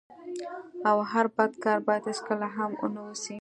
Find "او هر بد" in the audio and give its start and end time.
0.89-1.51